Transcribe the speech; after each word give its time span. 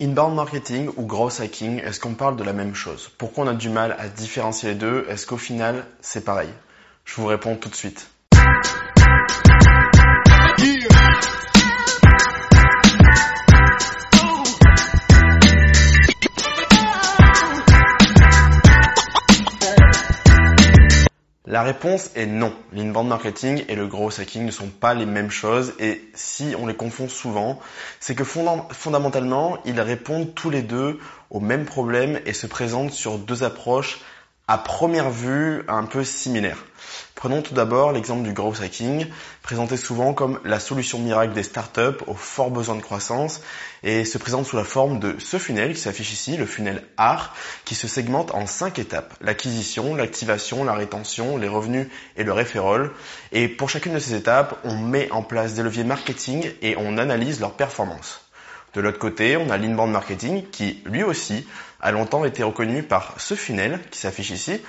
Inbound 0.00 0.34
marketing 0.34 0.90
ou 0.96 1.06
growth 1.06 1.38
hacking, 1.38 1.78
est-ce 1.78 2.00
qu'on 2.00 2.14
parle 2.14 2.34
de 2.34 2.42
la 2.42 2.52
même 2.52 2.74
chose? 2.74 3.08
Pourquoi 3.16 3.44
on 3.44 3.46
a 3.46 3.54
du 3.54 3.68
mal 3.68 3.94
à 4.00 4.08
différencier 4.08 4.70
les 4.70 4.74
deux? 4.74 5.06
Est-ce 5.08 5.24
qu'au 5.24 5.36
final, 5.36 5.86
c'est 6.00 6.24
pareil? 6.24 6.48
Je 7.04 7.14
vous 7.14 7.26
réponds 7.26 7.54
tout 7.54 7.68
de 7.68 7.76
suite. 7.76 8.10
La 21.54 21.62
réponse 21.62 22.10
est 22.16 22.26
non. 22.26 22.52
L'inbound 22.72 23.06
marketing 23.06 23.64
et 23.68 23.76
le 23.76 23.86
growth 23.86 24.18
hacking 24.18 24.44
ne 24.44 24.50
sont 24.50 24.66
pas 24.66 24.92
les 24.92 25.06
mêmes 25.06 25.30
choses 25.30 25.72
et 25.78 26.02
si 26.12 26.56
on 26.58 26.66
les 26.66 26.74
confond 26.74 27.08
souvent, 27.08 27.60
c'est 28.00 28.16
que 28.16 28.24
fondamentalement, 28.24 29.58
ils 29.64 29.80
répondent 29.80 30.34
tous 30.34 30.50
les 30.50 30.62
deux 30.62 30.98
au 31.30 31.38
même 31.38 31.64
problème 31.64 32.18
et 32.26 32.32
se 32.32 32.48
présentent 32.48 32.90
sur 32.90 33.18
deux 33.18 33.44
approches 33.44 34.00
à 34.46 34.58
première 34.58 35.10
vue 35.10 35.62
un 35.68 35.84
peu 35.84 36.04
similaires. 36.04 36.64
Prenons 37.14 37.40
tout 37.40 37.54
d'abord 37.54 37.92
l'exemple 37.92 38.24
du 38.24 38.34
growth 38.34 38.60
hacking, 38.60 39.06
présenté 39.42 39.78
souvent 39.78 40.12
comme 40.12 40.38
la 40.44 40.60
solution 40.60 40.98
miracle 40.98 41.32
des 41.32 41.42
startups 41.42 42.02
aux 42.06 42.14
forts 42.14 42.50
besoins 42.50 42.76
de 42.76 42.82
croissance 42.82 43.40
et 43.82 44.04
se 44.04 44.18
présente 44.18 44.44
sous 44.44 44.56
la 44.56 44.64
forme 44.64 44.98
de 44.98 45.16
ce 45.18 45.38
funnel 45.38 45.72
qui 45.72 45.80
s'affiche 45.80 46.12
ici, 46.12 46.36
le 46.36 46.44
funnel 46.44 46.84
AR, 46.98 47.34
qui 47.64 47.74
se 47.74 47.88
segmente 47.88 48.34
en 48.34 48.46
cinq 48.46 48.78
étapes. 48.78 49.14
L'acquisition, 49.22 49.94
l'activation, 49.94 50.64
la 50.64 50.74
rétention, 50.74 51.38
les 51.38 51.48
revenus 51.48 51.88
et 52.18 52.24
le 52.24 52.32
référol. 52.32 52.92
Et 53.32 53.48
pour 53.48 53.70
chacune 53.70 53.94
de 53.94 53.98
ces 53.98 54.14
étapes, 54.14 54.58
on 54.64 54.76
met 54.76 55.10
en 55.10 55.22
place 55.22 55.54
des 55.54 55.62
leviers 55.62 55.84
marketing 55.84 56.50
et 56.60 56.76
on 56.76 56.98
analyse 56.98 57.40
leur 57.40 57.54
performance. 57.54 58.23
De 58.74 58.80
l'autre 58.80 58.98
côté, 58.98 59.36
on 59.36 59.50
a 59.50 59.56
l'inbound 59.56 59.92
marketing 59.92 60.44
qui, 60.50 60.82
lui 60.84 61.04
aussi, 61.04 61.46
a 61.80 61.92
longtemps 61.92 62.24
été 62.24 62.42
reconnu 62.42 62.82
par 62.82 63.14
ce 63.18 63.34
funnel 63.34 63.78
qui 63.90 63.98
s'affiche 63.98 64.30
ici, 64.30 64.60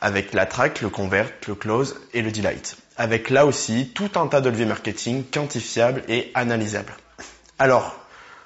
avec 0.00 0.32
la 0.32 0.46
track, 0.46 0.80
le 0.80 0.88
convert, 0.88 1.28
le 1.48 1.54
close 1.54 2.00
et 2.14 2.22
le 2.22 2.30
delight. 2.30 2.76
Avec 2.96 3.30
là 3.30 3.46
aussi 3.46 3.92
tout 3.94 4.10
un 4.16 4.26
tas 4.28 4.40
de 4.40 4.50
leviers 4.50 4.66
marketing 4.66 5.24
quantifiables 5.24 6.02
et 6.08 6.30
analysables. 6.34 6.94
Alors, 7.58 7.96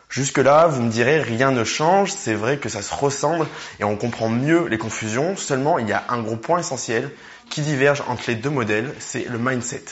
jusque-là, 0.08 0.66
vous 0.66 0.83
me 0.83 0.91
direz, 0.91 1.20
rien 1.20 1.50
ne 1.50 1.64
change, 1.64 2.12
c'est 2.12 2.34
vrai 2.34 2.56
que 2.58 2.69
ça 2.69 2.81
se 2.81 2.94
ressemble 2.94 3.47
et 3.81 3.84
on 3.84 3.97
comprend 3.97 4.28
mieux 4.28 4.66
les 4.66 4.78
confusions, 4.78 5.36
seulement 5.36 5.78
il 5.78 5.88
y 5.88 5.92
a 5.92 6.05
un 6.08 6.22
gros 6.22 6.36
point 6.36 6.60
essentiel 6.60 7.10
qui 7.50 7.60
diverge 7.60 8.03
entre 8.08 8.25
les 8.28 8.36
deux 8.36 8.50
modèles, 8.50 8.94
c'est 8.98 9.28
le 9.28 9.38
mindset. 9.38 9.84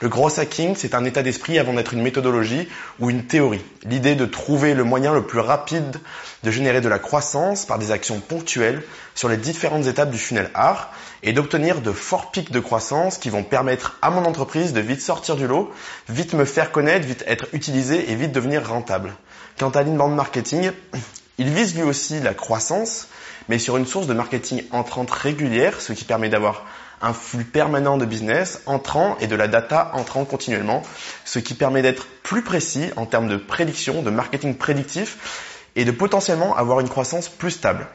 Le 0.00 0.08
gros 0.08 0.38
hacking, 0.38 0.76
c'est 0.76 0.94
un 0.94 1.04
état 1.04 1.24
d'esprit 1.24 1.58
avant 1.58 1.72
d'être 1.72 1.92
une 1.92 2.02
méthodologie 2.02 2.68
ou 3.00 3.10
une 3.10 3.24
théorie. 3.24 3.64
L'idée 3.82 4.14
de 4.14 4.26
trouver 4.26 4.74
le 4.74 4.84
moyen 4.84 5.12
le 5.12 5.26
plus 5.26 5.40
rapide 5.40 5.98
de 6.44 6.50
générer 6.52 6.80
de 6.80 6.88
la 6.88 7.00
croissance 7.00 7.66
par 7.66 7.80
des 7.80 7.90
actions 7.90 8.20
ponctuelles 8.20 8.84
sur 9.16 9.28
les 9.28 9.36
différentes 9.36 9.86
étapes 9.86 10.12
du 10.12 10.18
funnel 10.18 10.52
art 10.54 10.92
et 11.24 11.32
d'obtenir 11.32 11.80
de 11.80 11.90
forts 11.90 12.30
pics 12.30 12.52
de 12.52 12.60
croissance 12.60 13.18
qui 13.18 13.28
vont 13.28 13.42
permettre 13.42 13.98
à 14.00 14.10
mon 14.10 14.24
entreprise 14.24 14.72
de 14.72 14.80
vite 14.80 15.00
sortir 15.00 15.34
du 15.34 15.48
lot, 15.48 15.72
vite 16.08 16.32
me 16.32 16.44
faire 16.44 16.70
connaître, 16.70 17.04
vite 17.04 17.24
être 17.26 17.48
utilisé 17.52 18.12
et 18.12 18.14
vite 18.14 18.30
devenir 18.30 18.68
rentable. 18.68 19.16
Quant 19.58 19.70
à 19.70 19.82
l'inbound 19.82 20.14
marketing, 20.14 20.70
il 21.38 21.48
vise 21.48 21.74
lui 21.74 21.82
aussi 21.82 22.20
la 22.20 22.34
croissance, 22.34 23.08
mais 23.48 23.58
sur 23.58 23.76
une 23.76 23.86
source 23.86 24.06
de 24.06 24.14
marketing 24.14 24.62
entrante 24.70 25.10
régulière, 25.10 25.80
ce 25.80 25.92
qui 25.92 26.04
permet 26.04 26.28
d'avoir 26.28 26.64
un 27.02 27.12
flux 27.12 27.44
permanent 27.44 27.96
de 27.96 28.04
business 28.04 28.62
entrant 28.66 29.16
et 29.20 29.26
de 29.26 29.36
la 29.36 29.48
data 29.48 29.90
entrant 29.94 30.24
continuellement, 30.24 30.82
ce 31.24 31.38
qui 31.38 31.54
permet 31.54 31.82
d'être 31.82 32.06
plus 32.22 32.42
précis 32.42 32.90
en 32.96 33.06
termes 33.06 33.28
de 33.28 33.36
prédiction, 33.36 34.02
de 34.02 34.10
marketing 34.10 34.56
prédictif 34.56 35.68
et 35.76 35.84
de 35.84 35.90
potentiellement 35.90 36.56
avoir 36.56 36.80
une 36.80 36.88
croissance 36.88 37.28
plus 37.28 37.52
stable. 37.52 37.86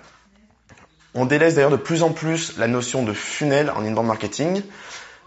On 1.16 1.26
délaisse 1.26 1.56
d'ailleurs 1.56 1.70
de 1.70 1.76
plus 1.76 2.02
en 2.02 2.12
plus 2.12 2.58
la 2.58 2.68
notion 2.68 3.04
de 3.04 3.14
funnel 3.14 3.72
en 3.76 3.84
inbound 3.86 4.08
marketing 4.08 4.64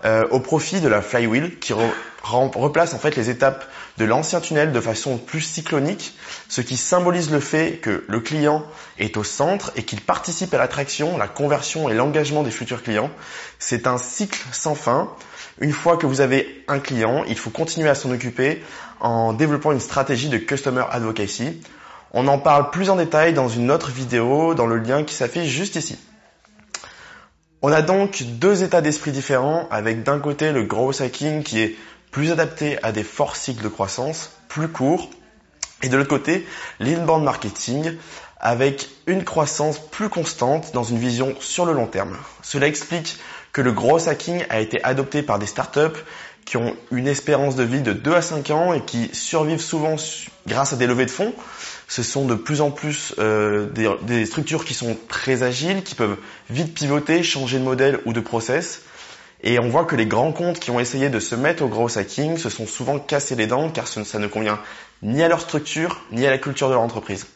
euh, 0.05 0.27
au 0.31 0.41
profit 0.41 0.81
de 0.81 0.89
la 0.89 1.01
flywheel 1.01 1.59
qui 1.59 1.73
replace 2.23 2.95
en 2.95 2.99
fait 2.99 3.17
les 3.17 3.31
étapes 3.31 3.65
de 3.99 4.05
l'ancien 4.05 4.41
tunnel 4.41 4.73
de 4.73 4.81
façon 4.81 5.17
plus 5.17 5.41
cyclonique, 5.41 6.15
ce 6.49 6.61
qui 6.61 6.77
symbolise 6.77 7.31
le 7.31 7.41
fait 7.41 7.79
que 7.81 8.05
le 8.07 8.21
client 8.21 8.65
est 8.99 9.17
au 9.17 9.25
centre 9.25 9.73
et 9.77 9.84
qu'il 9.84 10.01
participe 10.01 10.53
à 10.53 10.59
l'attraction, 10.59 11.17
la 11.17 11.29
conversion 11.29 11.89
et 11.89 11.95
l'engagement 11.95 12.43
des 12.43 12.51
futurs 12.51 12.83
clients. 12.83 13.11
C'est 13.59 13.87
un 13.87 13.97
cycle 13.97 14.41
sans 14.53 14.75
fin. 14.75 15.11
Une 15.61 15.73
fois 15.73 15.97
que 15.97 16.07
vous 16.07 16.21
avez 16.21 16.65
un 16.69 16.78
client, 16.78 17.25
il 17.27 17.39
faut 17.39 17.51
continuer 17.51 17.89
à 17.89 17.95
s'en 17.95 18.11
occuper 18.11 18.63
en 19.01 19.33
développant 19.33 19.73
une 19.73 19.81
stratégie 19.81 20.28
de 20.28 20.37
customer 20.37 20.84
advocacy. 20.91 21.63
On 22.13 22.28
en 22.28 22.39
parle 22.39 22.71
plus 22.71 22.91
en 22.91 22.97
détail 22.97 23.33
dans 23.33 23.49
une 23.49 23.71
autre 23.71 23.91
vidéo 23.91 24.55
dans 24.55 24.67
le 24.67 24.78
lien 24.78 25.05
qui 25.05 25.15
s'affiche 25.15 25.49
juste 25.49 25.77
ici. 25.77 25.99
On 27.69 27.72
a 27.72 27.82
donc 27.82 28.22
deux 28.22 28.62
états 28.62 28.81
d'esprit 28.81 29.10
différents 29.10 29.66
avec 29.72 30.04
d'un 30.04 30.21
côté 30.21 30.53
le 30.53 30.62
growth 30.62 31.00
hacking 31.00 31.43
qui 31.43 31.59
est 31.59 31.75
plus 32.12 32.31
adapté 32.31 32.81
à 32.84 32.93
des 32.93 33.03
forts 33.03 33.34
cycles 33.34 33.65
de 33.65 33.69
croissance, 33.69 34.31
plus 34.47 34.69
courts, 34.69 35.10
et 35.82 35.88
de 35.88 35.97
l'autre 35.97 36.09
côté 36.09 36.47
l'inbound 36.78 37.25
marketing 37.25 37.97
avec 38.38 38.88
une 39.09 39.25
croissance 39.25 39.81
plus 39.81 40.09
constante 40.09 40.75
dans 40.75 40.84
une 40.84 40.99
vision 40.99 41.34
sur 41.41 41.66
le 41.66 41.72
long 41.72 41.88
terme. 41.88 42.16
Cela 42.41 42.69
explique 42.69 43.19
que 43.53 43.62
le 43.62 43.72
growth 43.72 44.06
hacking 44.06 44.44
a 44.48 44.60
été 44.60 44.81
adopté 44.84 45.25
par 45.25 45.41
des 45.41 45.47
startups 45.47 46.04
qui 46.47 46.57
ont 46.57 46.75
une 46.93 47.09
espérance 47.09 47.57
de 47.57 47.65
vie 47.65 47.83
de 47.83 47.93
2 47.93 48.15
à 48.15 48.23
5 48.23 48.51
ans 48.51 48.73
et 48.73 48.81
qui 48.81 49.11
survivent 49.12 49.61
souvent 49.61 49.97
grâce 50.47 50.73
à 50.73 50.77
des 50.77 50.87
levées 50.87 51.05
de 51.05 51.11
fonds. 51.11 51.34
Ce 51.89 52.03
sont 52.03 52.25
de 52.25 52.34
plus 52.34 52.61
en 52.61 52.71
plus 52.71 53.15
euh, 53.19 53.69
des, 54.03 54.25
structures 54.25 54.65
qui 54.65 54.73
sont 54.73 54.97
très 55.09 55.43
agiles, 55.43 55.83
qui 55.83 55.95
peuvent 55.95 56.17
vite 56.49 56.73
pivoter, 56.73 57.23
changer 57.23 57.59
de 57.59 57.65
modèle 57.65 58.01
ou 58.07 58.12
de 58.12 58.21
process. 58.21 58.83
Et 59.43 59.59
on 59.59 59.69
voit 59.69 59.84
que 59.84 59.97
les 59.97 60.07
grands 60.07 60.33
comptes 60.33 60.61
qui 60.61 60.71
ont 60.71 60.81
essayé 60.81 61.11
de 61.11 61.21
se 61.21 61.34
mettre 61.34 61.65
au 61.65 61.69
gros 61.69 61.99
hacking 61.99 62.39
se 62.39 62.49
sont 62.49 62.67
souvent 62.67 62.99
cassés 62.99 63.34
les 63.34 63.47
dents 63.47 63.69
car 63.69 63.87
ça 63.87 64.19
ne 64.19 64.27
convient 64.27 64.59
ni 65.03 65.23
à 65.23 65.28
leur 65.28 65.41
structure 65.41 66.01
ni 66.11 66.27
à 66.27 66.31
la 66.31 66.39
culture 66.39 66.69
de 66.69 66.73
leur 66.73 66.83
entreprise. 66.83 67.27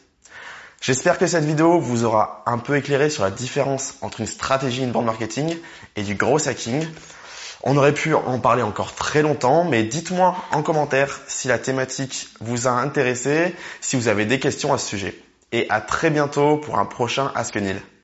J'espère 0.81 1.19
que 1.19 1.27
cette 1.27 1.45
vidéo 1.45 1.79
vous 1.79 2.05
aura 2.05 2.43
un 2.47 2.57
peu 2.57 2.75
éclairé 2.75 3.11
sur 3.11 3.23
la 3.23 3.29
différence 3.29 3.95
entre 4.01 4.19
une 4.19 4.25
stratégie 4.25 4.83
inbound 4.83 5.05
marketing 5.05 5.55
et 5.95 6.01
du 6.01 6.15
gros 6.15 6.47
hacking. 6.47 6.87
On 7.63 7.77
aurait 7.77 7.93
pu 7.93 8.13
en 8.15 8.39
parler 8.39 8.63
encore 8.63 8.95
très 8.95 9.21
longtemps, 9.21 9.63
mais 9.63 9.83
dites-moi 9.83 10.35
en 10.51 10.63
commentaire 10.63 11.21
si 11.27 11.47
la 11.47 11.59
thématique 11.59 12.29
vous 12.39 12.67
a 12.67 12.71
intéressé, 12.71 13.55
si 13.81 13.95
vous 13.95 14.07
avez 14.07 14.25
des 14.25 14.39
questions 14.39 14.73
à 14.73 14.77
ce 14.77 14.87
sujet. 14.87 15.15
Et 15.51 15.67
à 15.69 15.81
très 15.81 16.09
bientôt 16.09 16.57
pour 16.57 16.79
un 16.79 16.85
prochain 16.85 17.31
Ask. 17.35 17.57